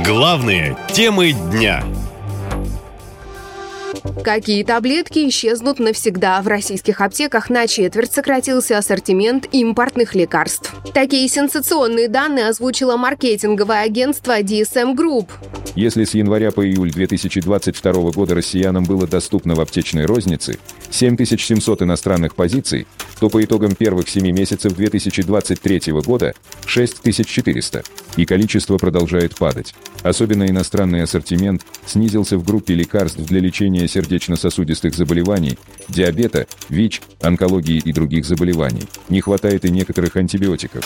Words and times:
Главные 0.00 0.76
темы 0.92 1.32
дня. 1.32 1.84
Какие 4.22 4.64
таблетки 4.64 5.28
исчезнут 5.28 5.78
навсегда? 5.78 6.40
В 6.40 6.46
российских 6.46 7.00
аптеках 7.00 7.50
на 7.50 7.66
четверть 7.66 8.12
сократился 8.12 8.78
ассортимент 8.78 9.46
импортных 9.52 10.14
лекарств. 10.14 10.74
Такие 10.94 11.28
сенсационные 11.28 12.08
данные 12.08 12.48
озвучило 12.48 12.96
маркетинговое 12.96 13.82
агентство 13.82 14.40
DSM 14.40 14.94
Group. 14.94 15.28
Если 15.74 16.04
с 16.04 16.14
января 16.14 16.52
по 16.52 16.64
июль 16.64 16.92
2022 16.92 17.92
года 18.12 18.34
россиянам 18.34 18.84
было 18.84 19.06
доступно 19.06 19.54
в 19.54 19.60
аптечной 19.60 20.06
рознице 20.06 20.58
7700 20.90 21.82
иностранных 21.82 22.34
позиций, 22.36 22.86
то 23.18 23.28
по 23.28 23.42
итогам 23.42 23.74
первых 23.74 24.08
7 24.08 24.30
месяцев 24.30 24.74
2023 24.74 25.92
года 26.04 26.34
6400, 26.66 27.82
и 28.16 28.24
количество 28.24 28.78
продолжает 28.78 29.36
падать. 29.36 29.74
Особенно 30.02 30.46
иностранный 30.46 31.02
ассортимент 31.02 31.62
снизился 31.86 32.38
в 32.38 32.44
группе 32.44 32.74
лекарств 32.74 33.18
для 33.18 33.40
лечения 33.40 33.83
сердечно-сосудистых 33.88 34.94
заболеваний, 34.94 35.58
диабета, 35.88 36.46
ВИЧ, 36.68 37.02
онкологии 37.22 37.80
и 37.84 37.92
других 37.92 38.24
заболеваний. 38.24 38.82
Не 39.08 39.20
хватает 39.20 39.64
и 39.64 39.70
некоторых 39.70 40.16
антибиотиков. 40.16 40.84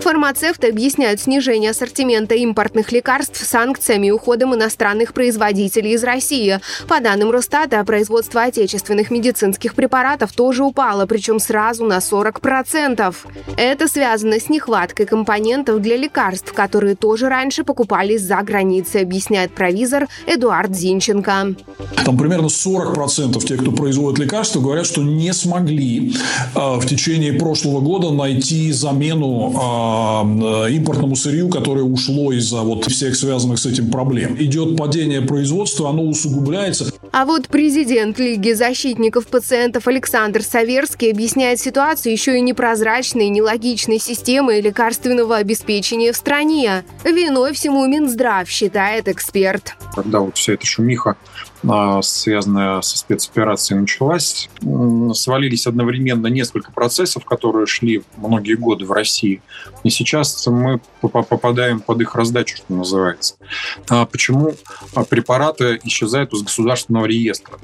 Фармацевты 0.00 0.68
объясняют 0.68 1.20
снижение 1.20 1.70
ассортимента 1.70 2.34
импортных 2.34 2.92
лекарств 2.92 3.42
санкциями 3.44 4.08
и 4.08 4.10
уходом 4.10 4.54
иностранных 4.54 5.14
производителей 5.14 5.92
из 5.92 6.04
России. 6.04 6.60
По 6.88 7.00
данным 7.00 7.30
Росстата, 7.30 7.82
производство 7.84 8.42
отечественных 8.42 9.10
медицинских 9.10 9.74
препаратов 9.74 10.32
тоже 10.32 10.64
упало, 10.64 11.06
причем 11.06 11.38
сразу 11.38 11.84
на 11.84 11.98
40%. 11.98 13.14
Это 13.56 13.88
связано 13.88 14.40
с 14.40 14.48
нехваткой 14.48 15.06
компонентов 15.06 15.80
для 15.80 15.96
лекарств, 15.96 16.52
которые 16.52 16.96
тоже 16.96 17.28
раньше 17.28 17.64
покупались 17.64 18.22
за 18.22 18.36
границей, 18.42 19.02
объясняет 19.02 19.54
провизор 19.54 20.08
Эдуард 20.26 20.74
Зинченко. 20.74 21.54
Там 22.04 22.16
примерно 22.32 22.46
40% 22.46 23.44
тех, 23.44 23.60
кто 23.60 23.72
производит 23.72 24.18
лекарства, 24.18 24.60
говорят, 24.60 24.86
что 24.86 25.02
не 25.02 25.32
смогли 25.34 26.14
э, 26.54 26.58
в 26.78 26.86
течение 26.86 27.34
прошлого 27.34 27.80
года 27.80 28.10
найти 28.10 28.72
замену 28.72 29.52
э, 29.52 30.72
импортному 30.72 31.14
сырью, 31.16 31.48
которое 31.48 31.82
ушло 31.82 32.32
из-за 32.32 32.62
вот 32.62 32.86
всех 32.86 33.16
связанных 33.16 33.58
с 33.58 33.66
этим 33.66 33.90
проблем. 33.90 34.36
Идет 34.38 34.76
падение 34.76 35.20
производства, 35.20 35.90
оно 35.90 36.04
усугубляется. 36.04 36.92
А 37.12 37.26
вот 37.26 37.48
президент 37.48 38.18
Лиги 38.18 38.52
защитников 38.52 39.26
пациентов 39.26 39.86
Александр 39.86 40.42
Саверский 40.42 41.10
объясняет 41.10 41.60
ситуацию 41.60 42.12
еще 42.12 42.38
и 42.38 42.40
непрозрачной, 42.40 43.28
нелогичной 43.28 43.98
системой 43.98 44.62
лекарственного 44.62 45.36
обеспечения 45.36 46.12
в 46.12 46.16
стране. 46.16 46.84
Виной 47.04 47.52
всему 47.52 47.86
Минздрав, 47.86 48.48
считает 48.48 49.08
эксперт. 49.08 49.76
Когда 49.94 50.20
вот 50.20 50.38
вся 50.38 50.54
эта 50.54 50.64
шумиха 50.64 51.16
а, 51.68 52.02
связанная 52.02 52.80
со 52.80 52.98
спецоперацией, 52.98 53.80
началась, 53.80 54.50
свалились 55.14 55.66
одновременно 55.66 56.26
несколько 56.26 56.72
процессов, 56.72 57.24
которые 57.24 57.66
шли 57.66 58.02
многие 58.16 58.54
годы 58.54 58.84
в 58.84 58.92
России. 58.92 59.42
И 59.84 59.90
сейчас 59.90 60.44
мы 60.48 60.80
попадаем 61.00 61.80
под 61.80 62.00
их 62.00 62.16
раздачу, 62.16 62.56
что 62.56 62.72
называется. 62.72 63.36
А 63.88 64.06
почему 64.06 64.54
препараты 65.08 65.80
исчезают 65.84 66.32
из 66.32 66.42
государственного 66.42 67.01
реестра? 67.06 67.58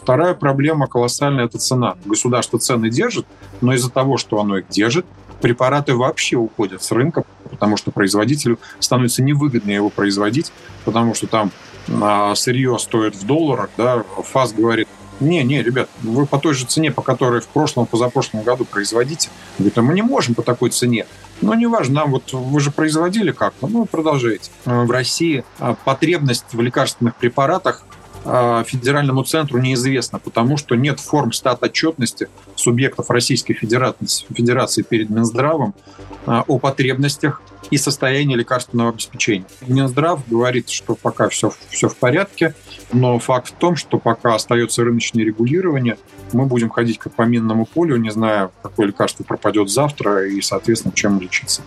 Вторая 0.00 0.34
проблема 0.34 0.86
колоссальная– 0.86 1.44
это 1.46 1.58
цена. 1.58 1.96
Государство 2.04 2.58
цены 2.58 2.90
держит, 2.90 3.26
но 3.60 3.72
из-за 3.74 3.90
того, 3.90 4.16
что 4.16 4.40
оно 4.40 4.58
их 4.58 4.68
держит, 4.68 5.06
препараты 5.40 5.94
вообще 5.94 6.36
уходят 6.36 6.82
с 6.82 6.90
рынка, 6.90 7.24
потому 7.50 7.76
что 7.76 7.90
производителю 7.90 8.58
становится 8.78 9.22
невыгодно 9.22 9.70
его 9.70 9.90
производить, 9.90 10.52
потому 10.84 11.14
что 11.14 11.26
там 11.26 11.50
а, 12.00 12.34
сырье 12.34 12.78
стоит 12.78 13.14
в 13.14 13.26
долларах, 13.26 13.70
да, 13.76 14.04
ФАС 14.24 14.52
говорит, 14.52 14.88
не, 15.20 15.42
не, 15.44 15.62
ребят, 15.62 15.88
вы 16.02 16.26
по 16.26 16.38
той 16.38 16.54
же 16.54 16.66
цене, 16.66 16.90
по 16.90 17.02
которой 17.02 17.40
в 17.40 17.46
прошлом, 17.46 17.86
позапрошлом 17.86 18.42
году 18.42 18.64
производите. 18.64 19.30
Говорит, 19.58 19.78
а 19.78 19.82
мы 19.82 19.94
не 19.94 20.02
можем 20.02 20.34
по 20.34 20.42
такой 20.42 20.70
цене. 20.70 21.06
Но 21.40 21.54
неважно, 21.54 21.94
нам 22.00 22.12
вот 22.12 22.32
вы 22.32 22.60
же 22.60 22.70
производили 22.70 23.30
как-то, 23.30 23.68
ну, 23.68 23.86
продолжайте. 23.86 24.50
В 24.64 24.90
России 24.90 25.44
а, 25.58 25.76
потребность 25.84 26.46
в 26.52 26.60
лекарственных 26.60 27.14
препаратах 27.16 27.84
а, 27.84 27.93
федеральному 28.24 29.22
центру 29.24 29.58
неизвестно, 29.58 30.18
потому 30.18 30.56
что 30.56 30.74
нет 30.74 31.00
форм 31.00 31.32
стат 31.32 31.62
отчетности 31.62 32.28
субъектов 32.56 33.10
Российской 33.10 33.54
Федерации, 33.54 34.26
Федерации 34.34 34.82
перед 34.82 35.10
Минздравом 35.10 35.74
о 36.26 36.58
потребностях 36.58 37.42
и 37.70 37.78
состояние 37.78 38.36
лекарственного 38.36 38.90
обеспечения. 38.90 39.46
Минздрав 39.66 40.20
говорит, 40.28 40.68
что 40.70 40.94
пока 40.94 41.28
все, 41.28 41.52
все 41.70 41.88
в 41.88 41.96
порядке, 41.96 42.54
но 42.92 43.18
факт 43.18 43.48
в 43.48 43.52
том, 43.52 43.76
что 43.76 43.98
пока 43.98 44.34
остается 44.34 44.84
рыночное 44.84 45.24
регулирование, 45.24 45.96
мы 46.32 46.46
будем 46.46 46.70
ходить 46.70 46.98
как 46.98 47.14
по 47.14 47.22
минному 47.22 47.66
полю, 47.66 47.96
не 47.96 48.10
зная, 48.10 48.50
какое 48.62 48.88
лекарство 48.88 49.24
пропадет 49.24 49.70
завтра 49.70 50.26
и, 50.26 50.40
соответственно, 50.40 50.94
чем 50.94 51.20
лечиться. 51.20 51.62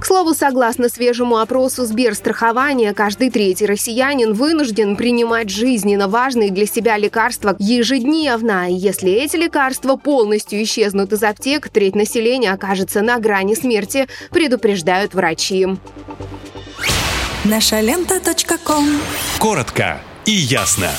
К 0.00 0.06
слову, 0.06 0.34
согласно 0.34 0.88
свежему 0.88 1.36
опросу 1.36 1.84
Сберстрахования, 1.84 2.94
каждый 2.94 3.30
третий 3.30 3.66
россиянин 3.66 4.32
вынужден 4.32 4.96
принимать 4.96 5.50
жизненно 5.50 6.08
важные 6.08 6.50
для 6.50 6.66
себя 6.66 6.96
лекарства 6.96 7.54
ежедневно. 7.58 8.66
Если 8.70 9.10
эти 9.12 9.36
лекарства 9.36 9.96
полностью 9.96 10.62
исчезнут 10.62 11.12
из 11.12 11.22
аптек, 11.22 11.68
треть 11.68 11.94
населения 11.94 12.52
окажется 12.52 13.02
на 13.02 13.18
грани 13.18 13.54
смерти, 14.00 14.08
предупреждают 14.30 15.14
врачи. 15.14 15.66
Наша 17.44 17.80
лента. 17.80 18.20
Коротко 19.38 20.00
и 20.26 20.32
ясно. 20.32 20.90